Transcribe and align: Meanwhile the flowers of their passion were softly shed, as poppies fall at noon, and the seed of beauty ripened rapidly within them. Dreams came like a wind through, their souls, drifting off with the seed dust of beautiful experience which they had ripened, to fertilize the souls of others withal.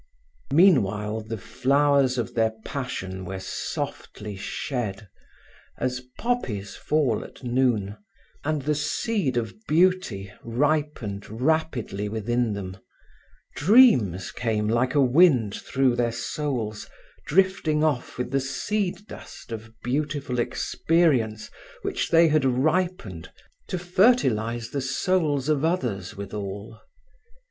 Meanwhile 0.51 1.21
the 1.21 1.37
flowers 1.37 2.17
of 2.17 2.33
their 2.33 2.53
passion 2.65 3.23
were 3.23 3.39
softly 3.39 4.35
shed, 4.35 5.07
as 5.77 6.01
poppies 6.17 6.75
fall 6.75 7.23
at 7.23 7.43
noon, 7.43 7.97
and 8.43 8.63
the 8.63 8.73
seed 8.73 9.37
of 9.37 9.53
beauty 9.67 10.33
ripened 10.43 11.29
rapidly 11.29 12.09
within 12.09 12.53
them. 12.53 12.77
Dreams 13.55 14.31
came 14.31 14.67
like 14.67 14.95
a 14.95 15.01
wind 15.01 15.53
through, 15.53 15.95
their 15.95 16.11
souls, 16.11 16.89
drifting 17.27 17.83
off 17.83 18.17
with 18.17 18.31
the 18.31 18.41
seed 18.41 19.05
dust 19.05 19.51
of 19.51 19.71
beautiful 19.83 20.39
experience 20.39 21.51
which 21.83 22.09
they 22.09 22.27
had 22.27 22.43
ripened, 22.43 23.31
to 23.67 23.77
fertilize 23.77 24.71
the 24.71 24.81
souls 24.81 25.47
of 25.47 25.63
others 25.63 26.17
withal. 26.17 26.81